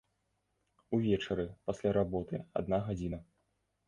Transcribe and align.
Увечары, 0.97 1.45
пасля 1.71 1.91
работы, 1.97 2.39
адна 2.61 2.79
гадзіна. 2.89 3.21